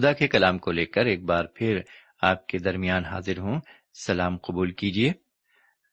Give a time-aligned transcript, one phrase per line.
[0.00, 1.80] خدا کے کلام کو لے کر ایک بار پھر
[2.22, 3.60] آپ کے درمیان حاضر ہوں۔
[4.06, 5.12] سلام قبول کیجیے۔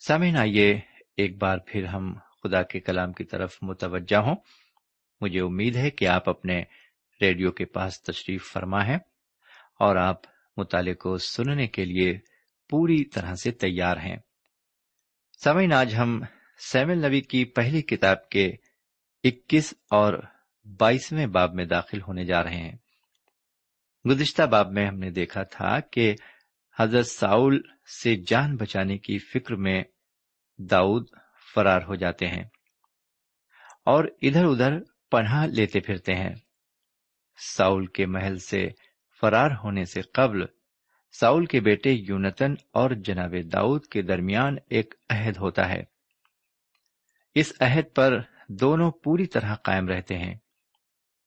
[0.08, 0.80] سامعین، آئیے
[1.18, 4.36] ایک بار پھر ہم خدا کے کلام کی طرف متوجہ ہوں۔
[5.22, 6.64] مجھے امید ہے کہ آپ اپنے
[7.22, 8.96] ریڈیو کے پاس تشریف فرما ہے
[9.80, 10.22] اور آپ
[10.58, 12.20] مطالعے کو سننے کے لیے
[12.70, 14.18] پوری طرح سے تیار ہیں۔
[15.44, 16.22] سامعین، آج ہم
[16.72, 18.52] سیمل نبی کی پہلی کتاب کے
[19.24, 20.14] اکیس اور
[20.80, 22.87] بائیسویں باب میں داخل ہونے جا رہے ہیں۔
[24.10, 26.16] گزشتہ باب میں ہم نے دیکھا تھا کہ
[26.80, 27.62] حضرت ساؤل
[28.02, 29.84] سے جان بچانے کی فکر میں
[30.58, 31.08] داؤد
[31.56, 32.44] فرار ہو جاتے ہیں
[33.86, 34.80] اور ادھر ادھر
[35.12, 36.36] پناہ لیتے پھرتے ہیں۔
[37.56, 38.70] ساؤل کے محل سے
[39.22, 40.46] فرار ہونے سے قبل
[41.20, 45.84] ساؤل کے بیٹے یونتن اور جناب داؤد کے درمیان ایک عہد ہوتا ہے۔
[47.36, 48.20] اس عہد پر
[48.50, 50.36] دونوں پوری طرح قائم رہتے ہیں۔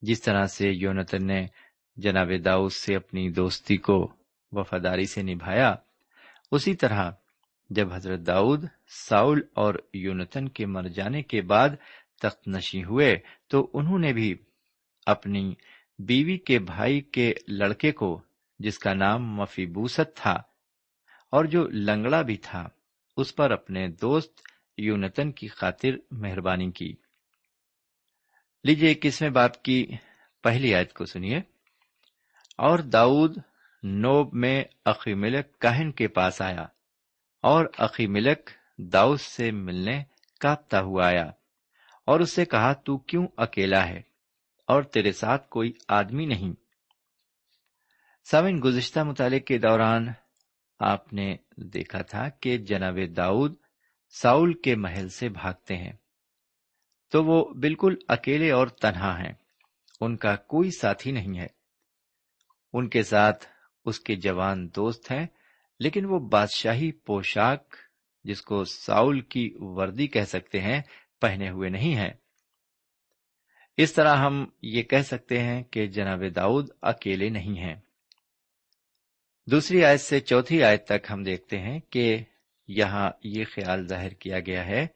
[0.03, 1.47] جس طرح سے یونتن نے
[1.97, 4.13] جناب داؤد سے اپنی دوستی کو
[4.53, 5.75] وفاداری سے نبھایا،
[6.53, 7.11] اسی طرح
[7.71, 11.69] جب حضرت داؤد، ساؤل اور یونتن کے مر جانے کے بعد
[12.23, 14.35] تخت نشی ہوئے، تو انہوں نے بھی
[15.07, 15.55] اپنی
[15.99, 18.23] بیوی کے بھائی کے لڑکے کو،
[18.59, 20.33] جس کا نام مفیبوست تھا
[21.31, 22.69] اور جو لنگڑا بھی تھا،
[23.17, 24.41] اس پر اپنے دوست
[24.77, 26.95] یونتن کی خاطر مہربانی کی۔
[28.65, 29.87] لیجیے اکیسویں باپ کی
[30.43, 31.41] پہلی آیت کو سنیے۔
[32.61, 33.39] اور داؤد
[33.83, 36.67] نوب میں عقی ملک کہن کے پاس آیا
[37.43, 40.03] اور عقی ملک داؤد سے ملنے
[40.41, 41.31] کاپتا ہوا آیا
[42.07, 44.03] اور اس سے کہا، تو کیوں اکیلا ہے
[44.67, 46.53] اور تیرے ساتھ کوئی آدمی نہیں?
[48.31, 50.09] سامن گزشتہ مطالعے کے دوران
[50.79, 53.55] آپ نے دیکھا تھا کہ جناب داؤد
[54.11, 55.93] ساؤل کے محل سے بھاگتے ہیں۔
[57.13, 59.33] تو وہ بالکل اکیلے اور تنہا ہیں۔
[60.01, 61.60] ان کا کوئی ساتھی نہیں ہے۔
[62.73, 63.47] ان کے ساتھ
[63.85, 65.27] اس کے جوان دوست ہیں،
[65.81, 67.75] لیکن وہ بادشاہی پوشاک،
[68.25, 70.83] جس کو ساؤل کی وردی کہہ سکتے ہیں،
[71.21, 72.11] پہنے ہوئے نہیں ہیں۔
[73.77, 77.75] اس طرح ہم یہ کہہ سکتے ہیں کہ جناب داؤد اکیلے نہیں ہیں۔
[79.47, 82.25] دوسری آیت سے چوتھی آیت تک ہم دیکھتے ہیں کہ
[82.69, 84.87] یہاں یہ خیال ظاہر کیا گیا ہے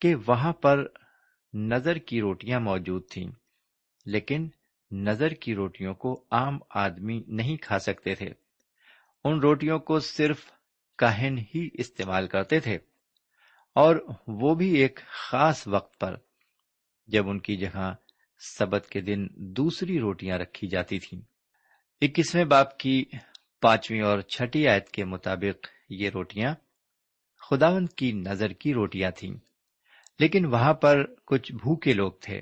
[0.00, 0.86] کہ وہاں پر
[1.54, 3.30] نظر کی روٹیاں موجود تھیں،
[4.06, 4.48] لیکن
[4.96, 8.28] نظر کی روٹیوں کو عام آدمی نہیں کھا سکتے تھے۔
[9.24, 10.44] ان روٹیوں کو صرف
[10.98, 12.78] کہن ہی استعمال کرتے تھے۔
[13.74, 13.96] اور
[14.28, 16.16] وہ بھی ایک خاص وقت پر،
[17.06, 17.94] جب ان کی جگہ
[18.58, 21.20] سبت کے دن دوسری روٹیاں رکھی جاتی تھیں۔
[22.00, 23.04] اکیسویں باپ کی
[23.60, 26.54] پانچویں اور چھٹی آیت کے مطابق یہ روٹیاں
[27.50, 29.36] خداوند کی نظر کی روٹیاں تھیں۔
[30.18, 32.40] لیکن وہاں پر کچھ بھوکے لوگ تھے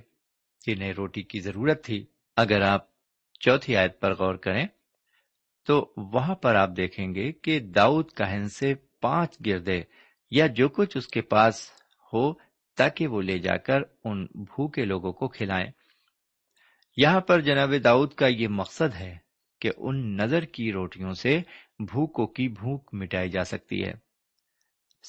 [0.67, 2.07] جنہیں روٹی کی ضرورت تھی۔
[2.37, 2.89] اگر آپ
[3.41, 4.67] چوتھی آیت پر غور کریں،
[5.67, 9.83] تو وہاں پر آپ دیکھیں گے کہ داؤد کہن سے پانچ گردے
[10.31, 11.71] یا جو کچھ اس کے پاس
[12.13, 12.33] ہو
[12.77, 15.71] تاکہ وہ لے جا کر ان بھوکے لوگوں کو کھلائیں۔
[16.97, 19.19] یہاں پر جناب داؤد کا یہ مقصد ہے
[19.61, 21.41] کہ ان نظر کی روٹیوں سے
[21.79, 23.93] بھوکوں کی بھوک مٹائی جا سکتی ہے۔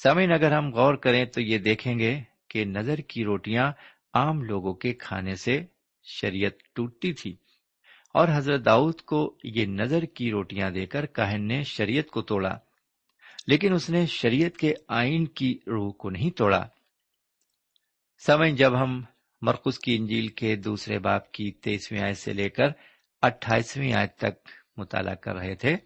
[0.02, 3.72] سمین اگر ہم غور کریں تو یہ دیکھیں گے کہ نظر کی روٹیاں
[4.14, 5.64] عام لوگوں کے کھانے سے
[6.06, 7.36] شریعت ٹوٹتی تھی۔
[8.14, 12.58] اور حضرت داؤد کو یہ نظر کی روٹیاں دے کر کہن نے شریعت کو توڑا،
[13.46, 16.68] لیکن اس نے شریعت کے آئین کی روح کو نہیں توڑا۔
[18.26, 19.02] سمجھ، جب ہم
[19.40, 22.66] مرکز کی انجیل کے دوسرے باپ کی تیسویں آیت سے لے کر
[23.22, 25.76] اٹھائیسویں آیت تک مطالعہ کر رہے تھے،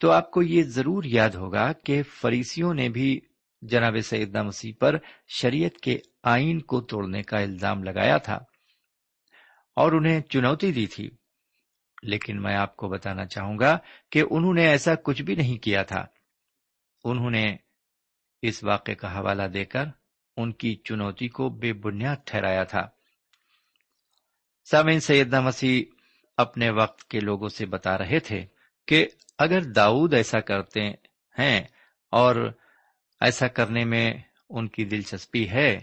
[0.00, 3.20] تو آپ کو یہ ضرور یاد ہوگا کہ فریسیوں نے بھی
[3.62, 4.96] جناب سیدنا مسیح پر
[5.28, 8.38] شریعت کے آئین کو توڑنے کا الزام لگایا تھا۔
[9.76, 11.10] اور انہیں چنوتی دی تھی۔
[12.02, 13.78] لیکن میں آپ کو بتانا چاہوں گا
[14.10, 16.06] کہ انہوں نے ایسا کچھ بھی نہیں کیا تھا۔
[17.04, 17.56] انہوں نے
[18.42, 19.84] اس واقعے کا حوالہ دے کر
[20.36, 22.88] ان کی چنوتی کو بے بنیاد ٹھہرایا تھا۔
[24.70, 25.84] سامعین، سیدنا مسیح
[26.36, 28.46] اپنے وقت کے لوگوں سے بتا رہے تھے
[28.86, 29.06] کہ
[29.38, 30.82] اگر داؤد ایسا کرتے
[31.38, 31.60] ہیں
[32.10, 32.52] اور
[33.20, 34.14] ایسا کرنے میں
[34.50, 35.74] ان کی دلچسپی ہے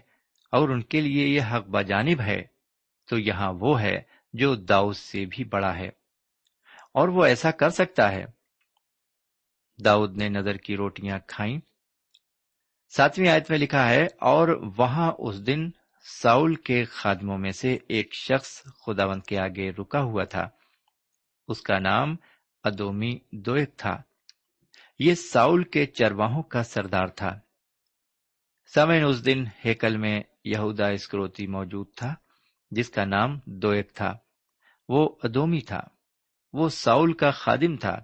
[0.52, 2.51] اور ان کے لیے یہ حق بجانب ہے
[3.12, 4.02] تو یہاں وہ ہے
[4.34, 5.88] جو داؤد سے بھی بڑا ہے۔
[6.94, 8.26] اور وہ ایسا کر سکتا ہے۔
[9.86, 11.60] داؤد نے نظر کی روٹیاں کھائیں۔
[12.90, 15.70] ساتویں آیت میں لکھا ہے، اور وہاں اس دن
[16.22, 20.50] ساؤل کے خادموں میں سے ایک شخص خداوند کے آگے رکا ہوا تھا۔
[21.48, 22.16] اس کا نام
[22.64, 24.02] ادومی دویک تھا۔
[25.00, 27.40] یہ ساؤل کے چرواہوں کا سردار تھا۔
[28.74, 32.16] سمین اس دن ہیکل میں یہودا اسکروتی موجود تھا۔
[32.72, 34.18] جس کا نام دویک تھا۔
[34.90, 35.82] وہ ادومی تھا۔
[36.54, 38.00] وہ ساؤل کا خادم تھا۔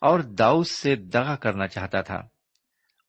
[0.00, 2.28] اور داؤس سے دغا کرنا چاہتا تھا۔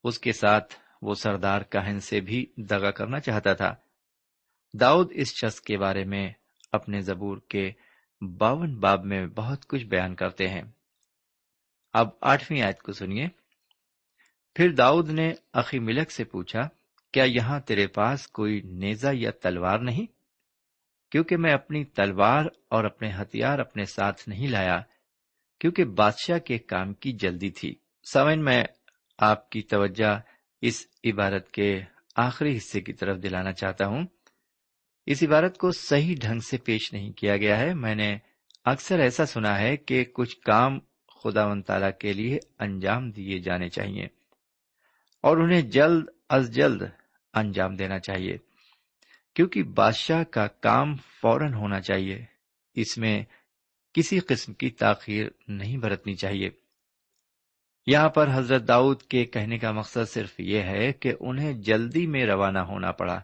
[0.04, 3.76] اس کے ساتھ وہ سردار کہن سے بھی دغا کرنا چاہتا تھا۔
[4.80, 6.34] داؤد اس شخص کے بارے میں
[6.72, 7.72] اپنے زبور کے
[8.22, 10.64] باون باب میں بہت کچھ بیان کرتے ہیں۔
[11.94, 13.28] اب آٹھویں آیت کو سنیے۔
[14.56, 16.62] پھر داؤد نے عقی ملک سے پوچھا،
[17.14, 20.21] کیا یہاں تیرے پاس کوئی نیزا یا تلوار نہیں؟
[21.12, 24.82] کیونکہ میں اپنی تلوار اور اپنے ہتھیار اپنے ساتھ نہیں لایا،
[25.60, 27.76] کیونکہ بادشاہ کے کام کی جلدی تھی۔
[28.14, 28.64] سمن میں
[29.18, 30.20] آپ کی توجہ
[30.62, 31.82] اس عبارت کے
[32.16, 34.06] آخری حصے کی طرف دلانا چاہتا ہوں۔
[35.06, 38.18] اس عبارت کو صحیح ڈھنگ سے پیش نہیں کیا گیا ہے۔ میں نے
[38.66, 40.80] اکثر ایسا سنا ہے کہ کچھ کام
[41.24, 44.04] خدا و تعالی کے لیے انجام دیے جانے چاہیے
[45.22, 46.82] اور انہیں جلد از جلد
[47.34, 48.38] انجام دینا چاہیے۔
[49.34, 52.26] کیونکہ بادشاہ کا کام فوراً ہونا چاہیے۔
[52.74, 53.24] اس میں
[53.94, 56.50] کسی قسم کی تاخیر نہیں برتنی چاہیے۔
[57.86, 62.26] یہاں پر حضرت داؤد کے کہنے کا مقصد صرف یہ ہے کہ انہیں جلدی میں
[62.26, 63.20] روانہ ہونا پڑا۔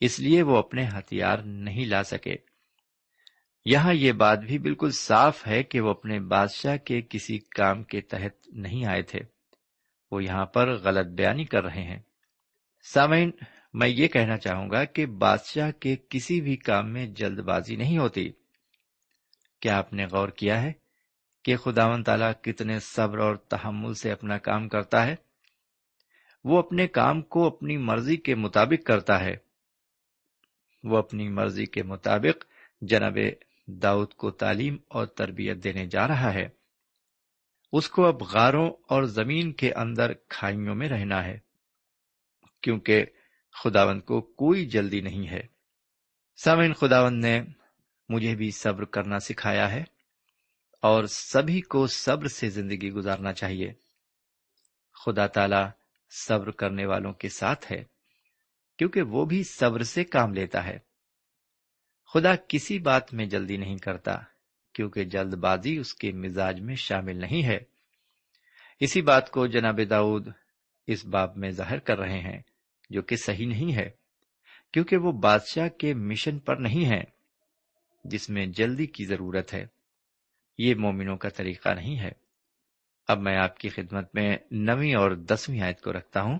[0.00, 2.36] اس لیے وہ اپنے ہتھیار نہیں لا سکے۔
[3.64, 8.00] یہاں یہ بات بھی بالکل صاف ہے کہ وہ اپنے بادشاہ کے کسی کام کے
[8.00, 9.20] تحت نہیں آئے تھے۔
[10.10, 12.00] وہ یہاں پر غلط بیانی کر رہے ہیں۔
[12.92, 13.30] سامعین
[13.72, 17.98] میں یہ کہنا چاہوں گا کہ بادشاہ کے کسی بھی کام میں جلد بازی نہیں
[17.98, 18.32] ہوتی۔
[19.60, 20.72] کیا آپ نے غور کیا ہے
[21.44, 25.16] کہ خداون تعالیٰ کتنے صبر اور تحمل سے اپنا کام کرتا ہے؟
[26.44, 29.36] وہ اپنے کام کو اپنی مرضی کے مطابق کرتا ہے۔
[30.84, 32.44] وہ اپنی مرضی کے مطابق
[32.80, 33.18] جناب
[33.66, 36.48] داؤد کو تعلیم اور تربیت دینے جا رہا ہے۔
[37.72, 41.38] اس کو اب غاروں اور زمین کے اندر کھائیوں میں رہنا ہے۔
[42.60, 43.04] کیونکہ
[43.52, 45.40] خداوند کو کوئی جلدی نہیں ہے۔
[46.36, 47.42] سامعین، خداوند نے
[48.08, 49.84] مجھے بھی صبر کرنا سکھایا ہے
[50.82, 53.72] اور سبھی کو صبر سے زندگی گزارنا چاہیے۔
[55.04, 55.68] خدا تعالی
[56.10, 57.84] صبر کرنے والوں کے ساتھ ہے،
[58.78, 60.78] کیونکہ وہ بھی صبر سے کام لیتا ہے۔
[62.14, 64.18] خدا کسی بات میں جلدی نہیں کرتا،
[64.74, 67.58] کیونکہ جلد بازی اس کے مزاج میں شامل نہیں ہے۔
[68.80, 70.28] اسی بات کو جناب داؤد
[70.86, 72.42] اس باب میں ظاہر کر رہے ہیں۔
[72.90, 73.90] جو کہ صحیح نہیں ہے،
[74.72, 77.04] کیونکہ وہ بادشاہ کے مشن پر نہیں ہے
[78.04, 79.66] جس میں جلدی کی ضرورت ہے۔
[80.58, 82.12] یہ مومنوں کا طریقہ نہیں ہے۔
[83.08, 86.38] اب میں آپ کی خدمت میں نویں اور دسویں آیت کو رکھتا ہوں۔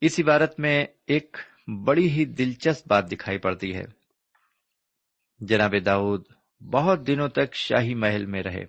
[0.00, 1.36] اس عبارت میں ایک
[1.84, 3.84] بڑی ہی دلچسپ بات دکھائی پڑتی ہے۔
[5.40, 6.24] جناب داؤد
[6.60, 8.64] بہت دنوں تک شاہی محل میں رہے،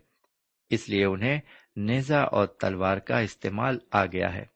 [0.69, 1.39] اس لیے انہیں
[1.75, 4.52] نیزا اور تلوار کا استعمال آ گیا ہے۔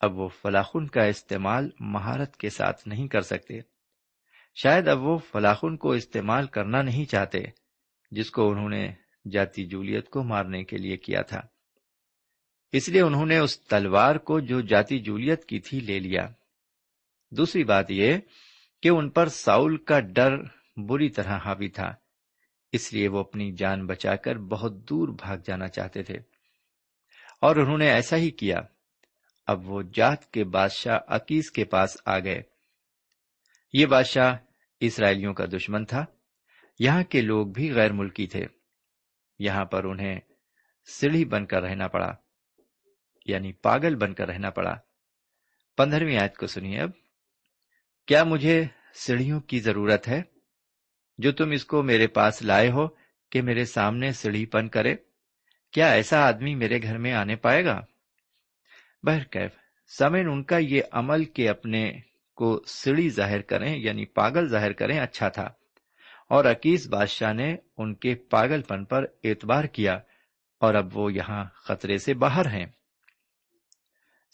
[0.00, 3.60] اب وہ فلاخن کا استعمال مہارت کے ساتھ نہیں کر سکتے۔
[4.54, 7.38] شاید اب وہ فلاخن کو استعمال کرنا نہیں چاہتے،
[8.10, 8.92] جس کو انہوں نے
[9.32, 11.40] جاتی جولیت کو مارنے کے لیے کیا تھا۔
[12.72, 16.28] اس لیے انہوں نے اس تلوار کو جو جاتی جولیت کی تھی لے لیا۔
[17.30, 18.16] دوسری بات یہ
[18.82, 20.36] کہ ان پر ساؤل کا ڈر
[20.76, 21.94] بری طرح حاوی تھا،
[22.72, 26.18] اس لیے وہ اپنی جان بچا کر بہت دور بھاگ جانا چاہتے تھے۔
[27.40, 28.60] اور انہوں نے ایسا ہی کیا۔
[29.48, 32.42] اب وہ جات کے بادشاہ عکیس کے پاس آ گئے۔
[33.72, 34.36] یہ بادشاہ
[34.80, 36.04] اسرائیلیوں کا دشمن تھا۔
[36.78, 38.46] یہاں کے لوگ بھی غیر ملکی تھے۔
[39.38, 40.20] یہاں پر انہیں
[40.86, 42.14] سیڑھی بن کر رہنا پڑا
[43.24, 44.76] یعنی پاگل بن کر رہنا پڑا۔
[45.76, 46.90] پندرہویں آیت کو سنیے اب۔
[48.06, 48.64] کیا مجھے
[48.94, 50.22] سیڑھیوں کی ضرورت ہے؟
[51.18, 52.88] جو تم اس کو میرے پاس لائے ہو
[53.30, 54.94] کہ میرے سامنے سیڑھی پن کرے،
[55.72, 57.80] کیا ایسا آدمی میرے گھر میں آنے پائے گا؟
[59.02, 59.50] بہرکیف،
[59.98, 61.92] سمن ان کا یہ عمل کہ اپنے
[62.34, 65.48] کو سیڑھی ظاہر کریں یعنی پاگل ظاہر کریں اچھا تھا۔
[66.28, 69.98] اور عکیس بادشاہ نے ان کے پاگل پن پر اعتبار کیا،
[70.58, 72.66] اور اب وہ یہاں خطرے سے باہر ہیں۔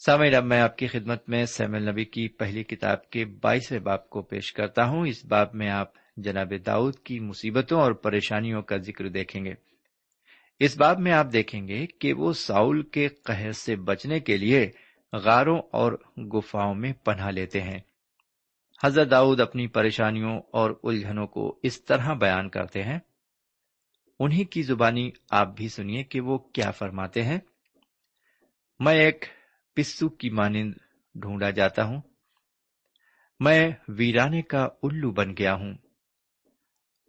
[0.05, 4.09] سامعین، اب میں آپ کی خدمت میں سیم النبی کی پہلی کتاب کے بائیسویں باپ
[4.09, 8.77] کو پیش کرتا ہوں۔ اس باب میں آپ جناب داؤد کی مصیبتوں اور پریشانیوں کا
[8.77, 9.53] ذکر دیکھیں گے۔
[10.59, 14.71] اس باب میں آپ دیکھیں گے کہ وہ ساؤل کے قہر سے بچنے کے لیے
[15.13, 17.79] غاروں اور گفاؤں میں پناہ لیتے ہیں۔
[18.83, 22.99] حضرت داؤد اپنی پریشانیوں اور الجھنوں کو اس طرح بیان کرتے ہیں۔
[24.19, 27.39] انہی کی زبانی آپ بھی سنیے کہ وہ کیا فرماتے ہیں۔
[28.79, 29.25] میں ایک
[29.75, 30.73] پسو کی مانند
[31.15, 32.01] ڈھونڈا جاتا ہوں۔
[33.39, 35.73] میں ویرانے کا الو بن گیا ہوں۔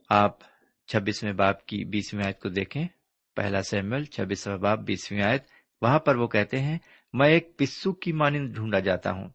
[0.09, 0.39] آپ
[0.87, 2.89] چھبیسویں باپ کی بیسویں آیت کو دیکھیں۔
[3.37, 5.45] پہلا سیمل چھبیسواں باپ بیسویں آیت،
[5.83, 6.79] وہاں پر وہ کہتے ہیں،
[7.13, 9.29] میں ایک پسو کی مانند ڈھونڈا جاتا ہوں۔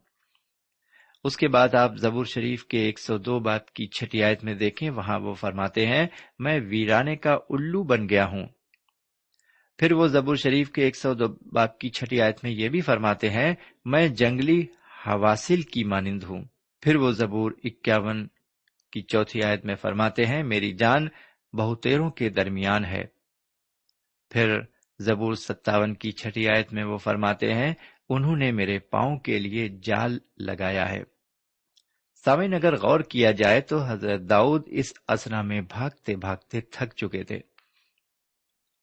[1.24, 4.54] اس کے بعد آپ زبور شریف کے ایک سو دو باپ کی چھٹی آیت میں
[4.54, 6.06] دیکھیں، وہاں وہ فرماتے ہیں،
[6.38, 8.46] میں ویرانے کا الو بن گیا ہوں۔
[9.78, 12.80] پھر وہ زبور شریف کے ایک سو دو باپ کی چھٹی آیت میں یہ بھی
[12.80, 13.54] فرماتے ہیں،
[13.84, 14.66] میں جنگلی
[15.06, 16.44] حواسل کی مانند ہوں۔
[16.82, 18.28] پھر وہ زبور اکیاون
[18.92, 21.08] کی چوتھی آیت میں فرماتے ہیں، میری جان
[21.52, 23.21] بہتےروں کے درمیان ہے۔
[24.32, 24.60] پھر
[24.98, 27.74] زبور ستاون کی چھٹی آیت میں وہ فرماتے ہیں،
[28.08, 31.02] انہوں نے میرے پاؤں کے لیے جال لگایا ہے۔
[32.24, 37.24] سامعین، اگر غور کیا جائے تو حضرت داؤد اس اسنا میں بھاگتے بھاگتے تھک چکے
[37.24, 37.40] تھے۔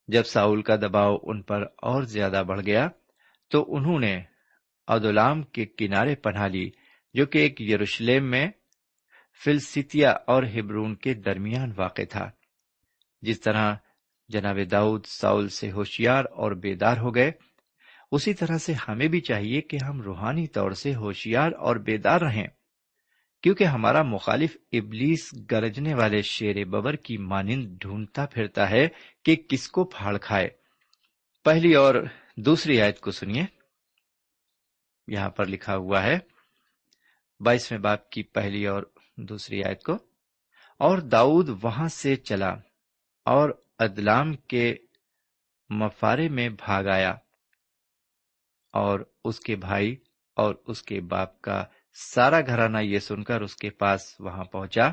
[0.08, 2.90] جب ساؤل کا دباؤ ان پر اور زیادہ بڑھ گیا
[3.50, 4.22] تو انہوں نے
[4.88, 6.72] ادولام کے کنارے پناہ لی،
[7.14, 8.48] جو کہ ایک یروشلم میں
[9.44, 12.32] فلسطیا اور ہبرون کے درمیان واقع تھا۔
[13.22, 13.76] جس طرح
[14.30, 17.32] جناب داؤد ساؤل سے ہوشیار اور بیدار ہو گئے۔
[18.12, 22.48] اسی طرح سے ہمیں بھی چاہیے کہ ہم روحانی طور سے ہوشیار اور بیدار رہیں،
[23.44, 28.88] کیونکہ ہمارا مخالف ابلیس گرجنے والے شیر ببر کی مانند ڈھونڈتا پھرتا ہے
[29.26, 30.50] کہ کس کو پھاڑ کھائے۔
[31.46, 31.96] پہلی اور
[32.38, 33.44] دوسری آیت کو سنیے۔
[35.08, 36.18] یہاں پر لکھا ہوا ہے،
[37.40, 38.84] بائیسویں باپ کی پہلی اور
[39.18, 39.94] دوسری آیت کو،
[40.80, 42.54] اور داؤد وہاں سے چلا
[43.26, 44.76] اور ادلام کے
[45.70, 47.16] مفارے میں بھاگ آیا
[48.74, 49.96] اور اس کے بھائی
[50.36, 54.88] اور اس کے باپ کا سارا گھرانہ یہ سن کر اس کے پاس وہاں پہنچا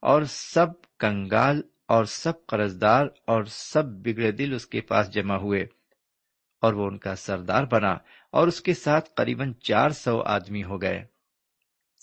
[0.00, 0.66] اور سب
[0.98, 5.66] کنگال اور سب قرضدار اور سب بگڑے دل اس کے پاس جمع ہوئے
[6.60, 7.92] اور وہ ان کا سردار بنا
[8.30, 11.04] اور اس کے ساتھ قریباً چار سو آدمی ہو گئے۔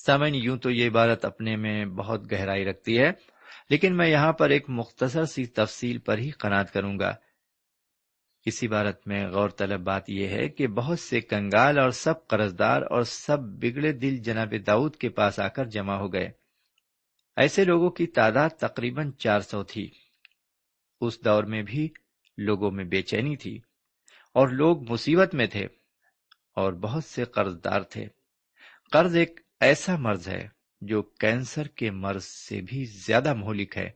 [0.06, 3.33] سامن یوں تو یہ عبارت اپنے میں بہت گہرائی رکھتی ہے۔
[3.70, 7.16] لیکن میں یہاں پر ایک مختصر سی تفصیل پر ہی قناعت کروں گا۔
[8.46, 12.82] اس عبارت میں غور طلب بات یہ ہے کہ بہت سے کنگال اور سب قرضدار
[12.82, 16.30] اور سب بگڑے دل جناب داؤد کے پاس آ کر جمع ہو گئے۔
[17.36, 19.92] ایسے لوگوں کی تعداد تقریباً چار سو تھی۔
[21.02, 21.90] اس دور میں بھی
[22.38, 23.58] لوگوں میں بے چینی تھی
[24.34, 25.66] اور لوگ مصیبت میں تھے
[26.56, 28.08] اور بہت سے قرض دار تھے۔
[28.92, 30.48] قرض ایک ایسا مرض ہے
[30.86, 33.90] جو کینسر کے مرض سے بھی زیادہ مہلک ہے۔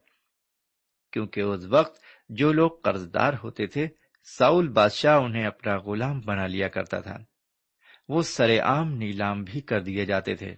[1.11, 3.87] کیونکہ اس وقت جو لوگ قرض دار ہوتے تھے،
[4.37, 7.17] ساؤل بادشاہ انہیں اپنا غلام بنا لیا کرتا تھا۔
[8.09, 10.55] وہ سر عام نیلام بھی کر دیے جاتے تھے۔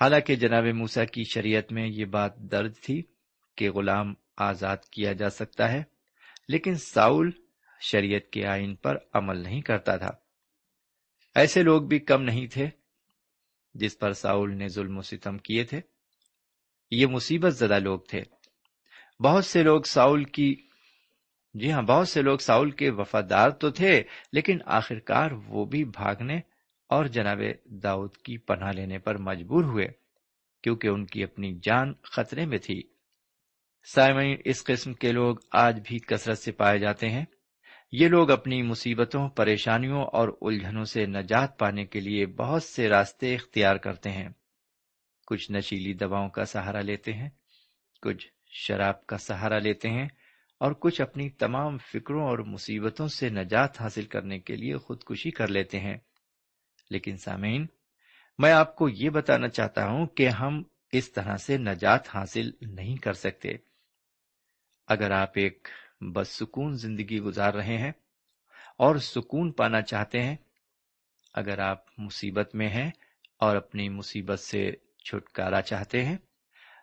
[0.00, 3.02] حالانکہ جناب موسا کی شریعت میں یہ بات درج تھی
[3.56, 5.82] کہ غلام آزاد کیا جا سکتا ہے،
[6.48, 7.30] لیکن ساؤل
[7.80, 10.10] شریعت کے آئین پر عمل نہیں کرتا تھا۔
[11.34, 12.68] ایسے لوگ بھی کم نہیں تھے۔
[13.74, 15.80] جس پر ساؤل نے ظلم و ستم کیے تھے،
[16.90, 18.22] یہ مصیبت زدہ لوگ تھے۔
[19.20, 20.54] بہت سے لوگ ساؤل کی
[21.54, 24.02] جی ہاں بہت سے لوگ ساؤل کے وفادار تو تھے،
[24.32, 26.40] لیکن آخرکار وہ بھی بھاگنے
[26.88, 29.86] اور جناب داؤد کی پناہ لینے پر مجبور ہوئے،
[30.62, 32.82] کیونکہ ان کی اپنی جان خطرے میں تھی۔
[33.94, 37.24] سائمین اس قسم کے لوگ آج بھی کثرت سے پائے جاتے ہیں۔
[37.92, 43.34] یہ لوگ اپنی مصیبتوں، پریشانیوں اور الجھنوں سے نجات پانے کے لیے بہت سے راستے
[43.34, 44.28] اختیار کرتے ہیں۔
[45.26, 47.30] کچھ نشیلی دواؤں کا سہارا لیتے ہیں،
[48.02, 50.08] کچھ شراب کا سہارا لیتے ہیں
[50.60, 55.48] اور کچھ اپنی تمام فکروں اور مصیبتوں سے نجات حاصل کرنے کے لیے خودکشی کر
[55.48, 55.96] لیتے ہیں۔
[56.90, 57.66] لیکن سامعین،
[58.38, 60.62] میں آپ کو یہ بتانا چاہتا ہوں کہ ہم
[60.92, 63.48] اس طرح سے نجات حاصل نہیں کر سکتے۔
[64.86, 65.68] اگر آپ ایک
[66.10, 67.92] بس سکون زندگی گزار رہے ہیں
[68.78, 70.36] اور سکون پانا چاہتے ہیں۔
[71.34, 72.90] اگر آپ مصیبت میں ہیں
[73.40, 74.72] اور اپنی مصیبت سے
[75.04, 76.16] چھٹکارا چاہتے ہیں،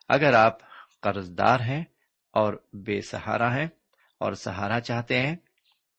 [0.07, 0.57] اگر آپ
[1.01, 1.83] قرض دار ہیں
[2.31, 3.67] اور بے سہارا ہیں
[4.17, 5.35] اور سہارا چاہتے ہیں،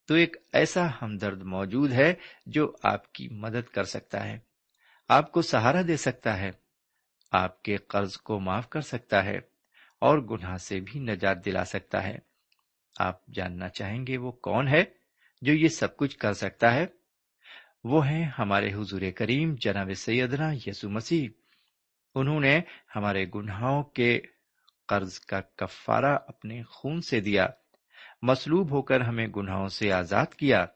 [0.08, 2.14] تو ایک ایسا ہمدرد موجود ہے
[2.46, 4.38] جو آپ کی مدد کر سکتا ہے۔
[5.08, 6.50] آپ کو سہارا دے سکتا ہے،
[7.32, 9.36] آپ کے قرض کو معاف کر سکتا ہے
[9.98, 12.29] اور گناہ سے بھی نجات دلا سکتا ہے۔
[13.00, 14.84] آپ جاننا چاہیں گے وہ کون ہے
[15.42, 16.86] جو یہ سب کچھ کر سکتا ہے؟
[17.84, 21.28] وہ ہیں ہمارے حضور کریم جناب سیدنا یسو مسیح۔
[22.14, 22.60] انہوں نے
[22.96, 24.20] ہمارے گناہوں کے
[24.88, 27.46] قرض کا کفارہ اپنے خون سے دیا،
[28.22, 30.66] مصلوب ہو کر ہمیں گناہوں سے آزاد کیا۔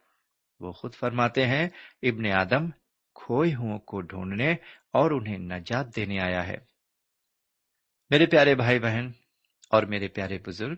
[0.60, 1.68] وہ خود فرماتے ہیں،
[2.02, 2.70] ابن آدم
[3.14, 4.52] کھوئے ہوں کو ڈھونڈنے
[4.92, 6.56] اور انہیں نجات دینے آیا ہے۔
[8.10, 9.10] میرے پیارے بھائی بہن
[9.70, 10.74] اور میرے پیارے بزرگ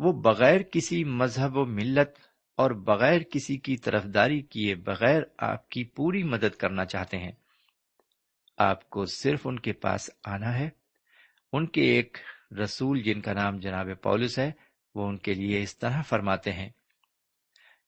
[0.00, 2.18] وہ بغیر کسی مذہب و ملت
[2.56, 7.32] اور بغیر کسی کی طرفداری کیے بغیر آپ کی پوری مدد کرنا چاہتے ہیں۔
[8.58, 10.68] آپ کو صرف ان کے پاس آنا ہے۔
[11.52, 12.18] ان کے ایک
[12.62, 14.52] رسول جن کا نام جناب پولس ہے،
[14.94, 16.68] وہ ان کے لیے اس طرح فرماتے ہیں،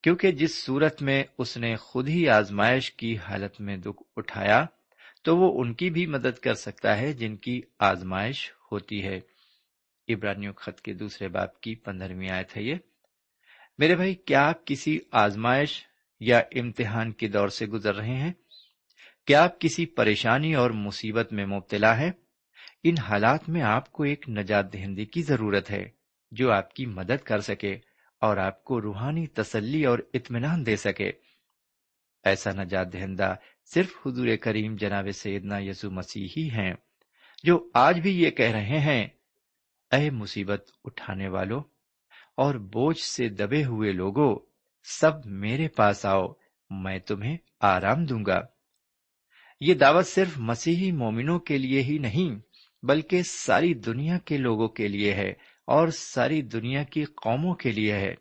[0.02, 4.66] کیونکہ جس صورت میں اس نے خود ہی آزمائش کی حالت میں دکھ اٹھایا،
[5.22, 9.20] تو وہ ان کی بھی مدد کر سکتا ہے جن کی آزمائش ہوتی ہے۔
[10.08, 12.74] ابرانیوں خط کے دوسرے باپ کی پندرہویں آیت ہے یہ۔
[13.78, 15.86] میرے بھائی، کیا آپ کسی آزمائش
[16.20, 18.32] یا امتحان کے دور سے گزر رہے ہیں؟
[19.26, 22.10] کیا آپ کسی پریشانی اور مصیبت میں مبتلا ہیں؟
[22.84, 25.88] ان حالات میں آپ کو ایک نجات دہندی کی ضرورت ہے
[26.30, 27.78] جو آپ کی مدد کر سکے
[28.20, 31.12] اور آپ کو روحانی تسلی اور اطمینان دے سکے۔
[32.24, 33.34] ایسا نجات دہندہ
[33.74, 36.74] صرف حضور کریم جناب سیدنا یسو مسیح ہی ہیں
[37.44, 39.08] جو آج بھی یہ کہہ رہے ہیں
[39.92, 41.60] اے مصیبت اٹھانے والوں
[42.36, 44.34] اور بوجھ سے دبے ہوئے لوگوں
[44.84, 46.32] سب میرے پاس آؤ،
[46.70, 48.40] میں تمہیں آرام دوں گا۔
[49.60, 52.40] یہ دعوت صرف مسیحی مومنوں کے لیے ہی نہیں،
[52.82, 55.30] بلکہ ساری دنیا کے لوگوں کے لیے ہے
[55.68, 58.14] اور ساری دنیا کی قوموں کے لیے ہے۔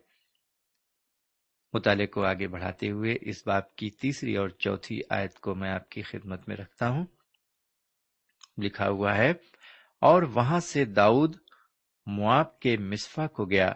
[1.72, 5.88] مطالعے کو آگے بڑھاتے ہوئے اس باپ کی تیسری اور چوتھی آیت کو میں آپ
[5.88, 7.06] کی خدمت میں رکھتا ہوں۔
[8.58, 9.32] لکھا ہوا ہے،
[10.02, 11.36] اور وہاں سے داؤد
[12.06, 13.72] مواب کے مصفا کو گیا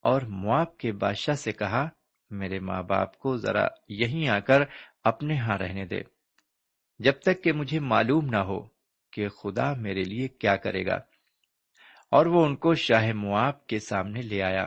[0.00, 1.88] اور مواب کے بادشاہ سے کہا،
[2.30, 4.62] میرے ماں باپ کو ذرا یہیں آ کر
[5.04, 6.00] اپنے ہاں رہنے دے۔
[6.98, 8.68] جب تک کہ مجھے معلوم نہ ہو
[9.12, 10.96] کہ خدا میرے لیے کیا کرے گا۔
[12.10, 14.66] اور وہ ان کو شاہ مواب کے سامنے لے آیا۔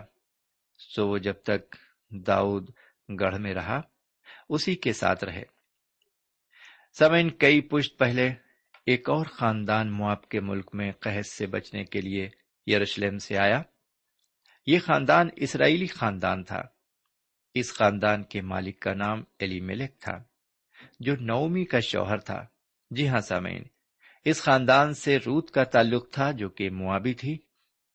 [0.95, 1.75] سو وہ جب تک
[2.09, 2.69] داؤد
[3.19, 3.81] گڑھ میں رہا،
[4.49, 5.43] اسی کے ساتھ رہے۔
[6.99, 8.27] سمن کئی پشت پہلے
[8.85, 12.29] ایک اور خاندان مواب کے ملک میں قحط سے بچنے کے لیے
[12.69, 13.61] یروشلم سے آیا۔
[14.65, 16.61] یہ خاندان اسرائیلی خاندان تھا۔
[17.53, 20.23] اس خاندان کے مالک کا نام علی ملک تھا،
[20.99, 22.45] جو نومی کا شوہر تھا۔
[22.91, 23.63] جی ہاں سامعین،
[24.25, 27.37] اس خاندان سے روت کا تعلق تھا، جو کہ موابی تھی۔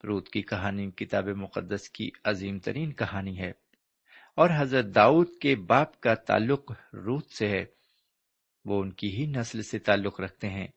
[0.04, 3.52] روت کی کہانی کتاب مقدس کی عظیم ترین کہانی ہے۔
[4.36, 7.64] اور حضرت داؤد کے باپ کا تعلق روت سے ہے۔
[8.64, 10.68] وہ ان کی ہی نسل سے تعلق رکھتے ہیں۔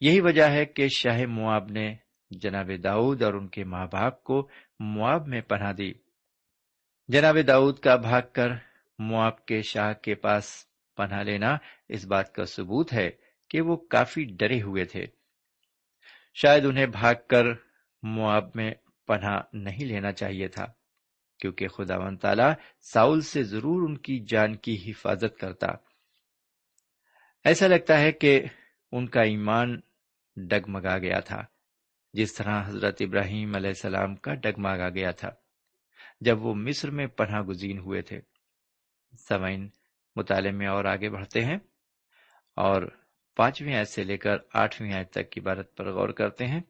[0.00, 1.96] یہی وجہ ہے کہ شاہ مواب نے
[2.30, 4.48] جناب داؤد اور ان کے ماں باپ کو
[4.80, 5.92] مواب میں پناہ دی۔
[7.08, 8.48] جناب داؤد کا بھاگ کر
[8.98, 10.66] مواب کے شاہ کے پاس
[10.96, 11.56] پناہ لینا
[11.88, 13.10] اس بات کا ثبوت ہے
[13.48, 15.06] کہ وہ کافی ڈرے ہوئے تھے۔
[16.34, 17.44] شاید انہیں بھاگ کر
[18.02, 18.74] مواب میں
[19.06, 20.66] پناہ نہیں لینا چاہیے تھا،
[21.38, 25.68] کیونکہ خدا و تعالی ساؤل سے ضرور ان کی جان کی حفاظت کرتا۔
[27.44, 28.42] ایسا لگتا ہے کہ
[28.92, 29.80] ان کا ایمان
[30.36, 31.42] ڈگمگا گیا تھا۔
[32.12, 35.30] جس طرح حضرت ابراہیم علیہ السلام کا ڈگمگا گیا تھا،
[36.20, 38.20] جب وہ مصر میں پناہ گزین ہوئے تھے۔
[39.28, 39.68] سمعین،
[40.16, 41.58] مطالعے میں اور آگے بڑھتے ہیں
[42.56, 42.82] اور
[43.36, 46.60] پانچویں آیت سے لے کر آٹھویں آیت تک کی بارت پر غور کرتے ہیں۔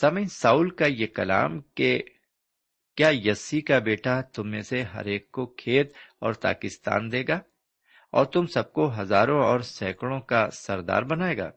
[0.00, 2.02] سمعین، ساؤل کا یہ کلام کہ
[2.96, 7.40] کیا یسی کا بیٹا تم میں سے ہر ایک کو کھیت اور تاکستان دے گا
[8.12, 11.50] اور تم سب کو ہزاروں اور سینکڑوں کا سردار بنائے گا؟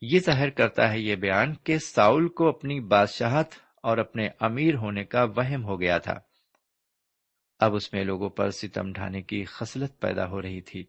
[0.00, 3.46] یہ ظاہر کرتا ہے یہ بیان کہ ساؤل کو اپنی بادشاہت
[3.82, 6.14] اور اپنے امیر ہونے کا وہم ہو گیا تھا۔
[7.60, 10.84] اب اس میں لوگوں پر ستم ڈھانے کی خصلت پیدا ہو رہی تھی،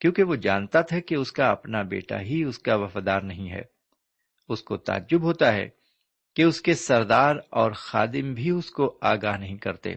[0.00, 3.62] کیونکہ وہ جانتا تھا کہ اس کا اپنا بیٹا ہی اس کا وفادار نہیں ہے۔
[4.48, 5.68] اس کو تعجب ہوتا ہے
[6.36, 9.94] کہ اس کے سردار اور خادم بھی اس کو آگاہ نہیں کرتے،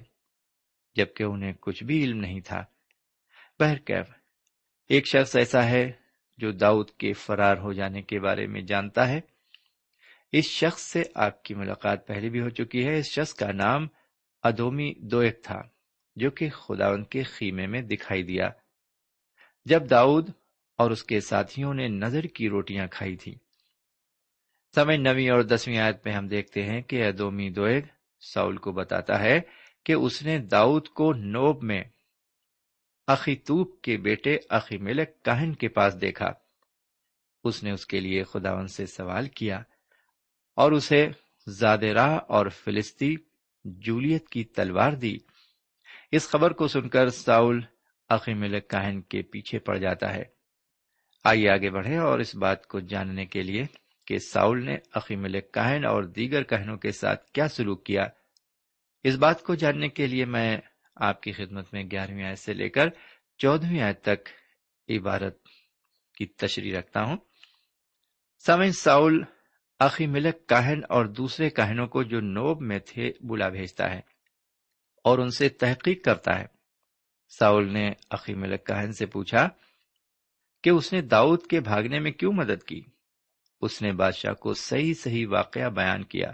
[0.96, 2.64] جبکہ انہیں کچھ بھی علم نہیں تھا۔
[3.60, 4.14] بہرکیف،
[4.90, 6.05] ایک شخص ایسا ہے
[6.38, 9.20] جو داؤد کے فرار ہو جانے کے بارے میں جانتا ہے،
[10.32, 13.88] اس شخص سے آپ کی ملاقات پہلے بھی ہو چکی ہے۔ اس شخص کا نام
[14.44, 15.62] ادومی دویک تھا،
[16.16, 18.50] جو کہ خدا ان کے خیمے میں دکھائی دیا۔
[19.66, 20.30] جب داؤد
[20.78, 23.36] اور اس کے ساتھیوں نے نظر کی روٹیاں کھائی تھی
[24.76, 27.82] سمے نویں اور دسویں آیت میں ہم دیکھتے ہیں کہ ادومی دویگ
[28.22, 29.40] ساؤل کو بتاتا ہے
[29.84, 31.84] کہ اس نے داؤد کو نوب میں
[33.08, 36.32] اخیتوب کے بیٹے اخی ملک کاہن کے پاس دیکھا۔
[37.44, 39.62] اس نے اس کے لیے خداون سے سوال کیا
[40.56, 41.08] اور اسے
[41.48, 43.16] زادراہ اور فلسطی
[43.66, 45.18] جولیت کی تلوار دی۔
[46.12, 47.62] اس خبر کو سن کر ساؤل
[48.10, 50.24] عقی ملک کاہن کے پیچھے پڑ جاتا ہے۔
[51.24, 53.64] آئیے آگے بڑھے اور اس بات کو جاننے کے لیے
[54.08, 58.08] کہ ساؤل نے عقی ملک کاہن اور دیگر کہنوں کے ساتھ کیا سلوک کیا۔
[59.04, 60.58] اس بات کو جاننے کے لیے میں
[60.96, 62.86] آپ کی خدمت میں گیارہویں آیت سے لے کر
[63.38, 64.30] چودہویں آیت تک
[64.90, 65.44] عبارت
[66.18, 67.18] کی تشریح رکھتا ہوں۔
[68.46, 69.24] سمن ساؤل
[69.80, 74.02] عقی ملک کاہن اور دوسرے کاہنوں کو جو نوب میں تھے بلا بھیجتا ہے
[75.04, 76.46] اور ان سے تحقیق کرتا ہے۔
[77.40, 79.48] ساؤل نے عقی ملک کاہن سے پوچھا
[80.64, 82.82] کہ اس نے داؤد کے بھاگنے میں کیوں مدد کی؟
[83.62, 86.32] اس نے بادشاہ کو صحیح صحیح واقعہ بیان کیا،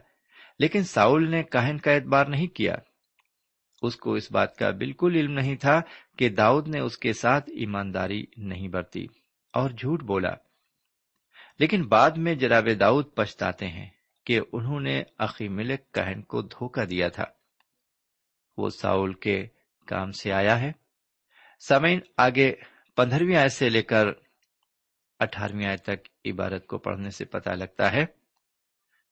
[0.59, 2.75] لیکن ساؤل نے کاہن کا اعتبار نہیں کیا۔
[3.81, 5.81] اس کو اس بات کا بالکل علم نہیں تھا
[6.17, 9.05] کہ داؤد نے اس کے ساتھ ایمانداری نہیں برتی
[9.53, 10.33] اور جھوٹ بولا۔
[11.59, 13.89] لیکن بعد میں جناب داؤد پچھتاتے ہیں
[14.25, 17.25] کہ انہوں نے عقی ملک کہن کو دھوکہ دیا تھا۔
[18.57, 19.47] وہ ساؤل کے
[19.87, 20.71] کام سے آیا ہے۔
[21.67, 22.53] سمین آگے
[22.95, 24.07] پندرہویں آئے سے لے کر
[25.19, 28.05] اٹھارہویں آئے تک عبارت کو پڑھنے سے پتا لگتا ہے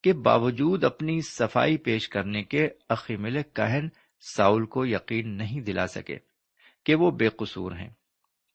[0.03, 3.87] کہ باوجود اپنی صفائی پیش کرنے کے عقی ملک کہن
[4.19, 6.17] ساؤل کو یقین نہیں دلا سکے
[6.85, 7.89] کہ وہ بے قصور ہیں،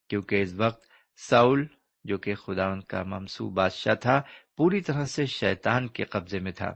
[0.08, 0.84] کیونکہ اس وقت
[1.28, 1.66] ساؤل،
[2.04, 4.22] جو کہ خدا کا ممسو بادشاہ تھا،
[4.56, 6.74] پوری طرح سے شیطان کے قبضے میں تھا۔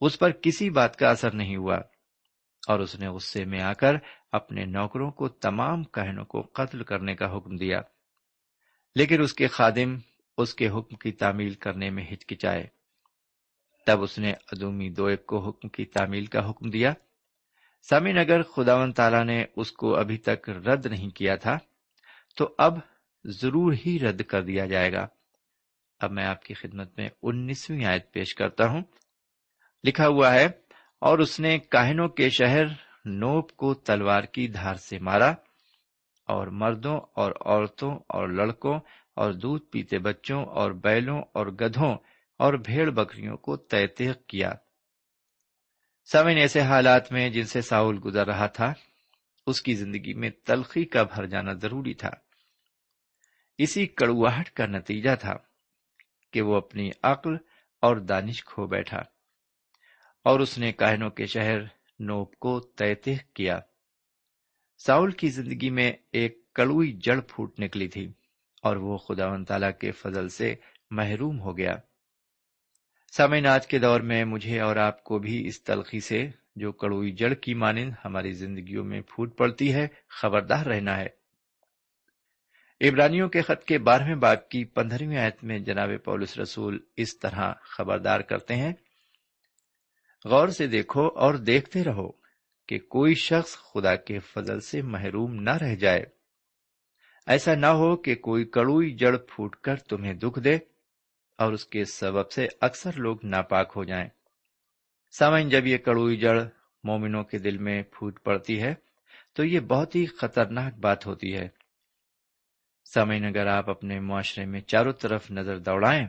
[0.00, 1.76] اس پر کسی بات کا اثر نہیں ہوا
[2.68, 3.94] اور اس نے غصے میں آ کر
[4.32, 7.80] اپنے نوکروں کو تمام کہنوں کو قتل کرنے کا حکم دیا۔
[8.94, 9.96] لیکن اس کے خادم
[10.38, 12.66] اس کے حکم کی تعمیل کرنے میں ہچکچائے۔
[13.86, 16.92] تب اس نے ادومی دوئب کو حکم کی تعمیل کا حکم دیا۔
[17.86, 21.56] سامن اگر خداون تعالی نے اس کو ابھی تک رد نہیں کیا تھا،
[22.36, 22.78] تو اب
[23.24, 25.06] ضرور ہی رد کر دیا جائے گا۔
[26.00, 28.82] اب میں آپ کی خدمت میں انیسویں آیت پیش کرتا ہوں۔
[29.84, 30.46] لکھا ہوا ہے،
[31.02, 32.66] اور اس نے کاہنوں کے شہر
[33.04, 35.30] نوب کو تلوار کی دھار سے مارا،
[36.28, 38.78] اور مردوں اور عورتوں اور لڑکوں
[39.16, 41.94] اور دودھ پیتے بچوں اور بیلوں اور گدھوں
[42.40, 44.52] اور بھیڑ بکریوں کو تحتیق کیا۔
[46.04, 48.72] سمن ایسے حالات میں جن سے ساؤل گزر رہا تھا،
[49.46, 52.10] اس کی زندگی میں تلخی کا بھر جانا ضروری تھا۔
[53.58, 55.34] اسی کڑواہٹ کا نتیجہ تھا
[56.32, 57.36] کہ وہ اپنی عقل
[57.80, 58.98] اور دانش کھو بیٹھا
[60.24, 61.58] اور اس نے کاہنوں کے شہر
[61.98, 63.60] نوب کو تحتیق کیا۔
[64.78, 68.12] ساؤل کی زندگی میں ایک کڑوئی جڑ پھوٹ نکلی تھی
[68.62, 70.54] اور وہ خدا و تعالی کے فضل سے
[70.90, 71.72] محروم ہو گیا۔
[73.16, 77.12] سامعین، آج کے دور میں مجھے اور آپ کو بھی اس تلخی سے جو کڑوئی
[77.12, 81.08] جڑ کی مانند ہماری زندگیوں میں پھوٹ پڑتی ہے، خبردار رہنا ہے۔
[82.88, 87.52] عبرانیوں کے خط کے بارہویں باپ کی پندرہویں آیت میں جناب پولس رسول اس طرح
[87.60, 88.72] خبردار کرتے ہیں،
[90.24, 92.10] غور سے دیکھو اور دیکھتے رہو
[92.68, 96.04] کہ کوئی شخص خدا کے فضل سے محروم نہ رہ جائے۔
[97.26, 100.58] ایسا نہ ہو کہ کوئی کڑوئی جڑ پھوٹ کر تمہیں دکھ دے۔
[101.42, 104.08] اور اس کے سبب سے اکثر لوگ ناپاک ہو جائیں۔
[105.18, 106.42] سامعین، جب یہ کڑوئی جڑ
[106.84, 108.74] مومنوں کے دل میں پھوٹ پڑتی ہے،
[109.32, 111.48] تو یہ بہت ہی خطرناک بات ہوتی ہے۔
[112.84, 116.06] سامعین، اگر آپ اپنے معاشرے میں چاروں طرف نظر دوڑائیں،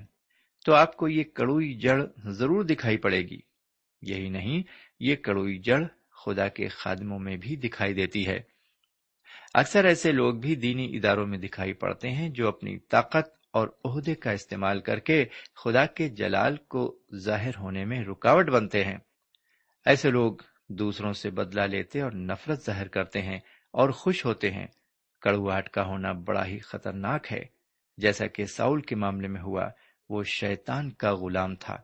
[0.66, 3.40] تو آپ کو یہ کڑوئی جڑ ضرور دکھائی پڑے گی۔
[4.02, 4.64] یہی نہیں،
[5.00, 8.40] یہ کڑوئی جڑ خدا کے خادموں میں بھی دکھائی دیتی ہے۔
[9.54, 14.16] اکثر ایسے لوگ بھی دینی اداروں میں دکھائی پڑتے ہیں جو اپنی طاقت اور عہدے
[14.16, 18.98] کا استعمال کر کے خدا کے جلال کو ظاہر ہونے میں رکاوٹ بنتے ہیں۔
[19.86, 20.34] ایسے لوگ
[20.70, 23.40] دوسروں سے بدلہ لیتے اور نفرت ظاہر کرتے ہیں
[23.72, 24.68] اور خوش ہوتے ہیں۔
[25.22, 27.46] کڑواہٹ کا ہونا بڑا ہی خطرناک ہے۔
[27.98, 29.70] جیسا کہ ساؤل کے معاملے میں ہوا،
[30.10, 31.78] وہ شیطان کا غلام تھا۔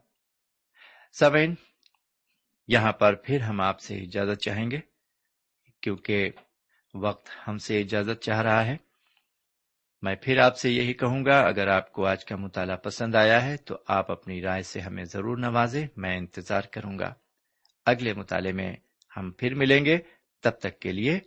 [1.12, 1.54] سوین،
[2.68, 4.80] یہاں پر پھر ہم آپ سے اجازت چاہیں گے؟
[5.80, 6.30] کیونکہ
[6.94, 8.76] وقت ہم سے اجازت چاہ رہا ہے۔
[10.02, 13.44] میں پھر آپ سے یہی کہوں گا، اگر آپ کو آج کا مطالعہ پسند آیا
[13.44, 17.14] ہے تو آپ اپنی رائے سے ہمیں ضرور نوازیں، میں انتظار کروں گا۔
[17.86, 18.76] اگلے مطالعے میں
[19.16, 19.98] ہم پھر ملیں گے،
[20.42, 21.18] تب تک کے لیے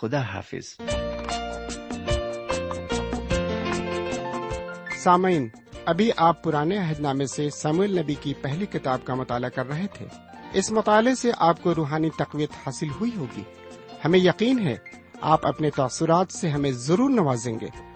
[0.00, 0.80] خدا حافظ۔
[4.96, 5.48] سامعین،
[5.84, 9.86] ابھی آپ پرانے عہد نامے سے سمویل نبی کی پہلی کتاب کا مطالعہ کر رہے
[9.94, 10.06] تھے۔
[10.52, 13.42] اس مطالعے سے آپ کو روحانی تقویت حاصل ہوئی ہوگی۔
[14.04, 14.76] ہمیں یقین ہے،
[15.20, 17.95] آپ اپنے تاثرات سے ہمیں ضرور نوازیں گے۔